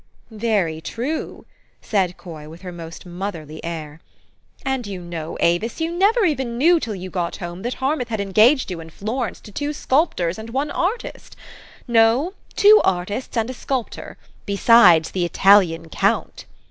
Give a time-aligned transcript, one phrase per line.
[0.31, 1.45] "Very true,"
[1.79, 4.01] said Coy with her most motherly 108 THE STOEY OF AVIS.
[4.01, 7.75] air, u And you know, Avis, you never even knew till you got home, that
[7.75, 11.35] Harmouth had engaged you in Florence to two sculptors and one artist
[11.87, 14.17] no, two artists and a sculptor,
[14.47, 16.45] besides the Italian count."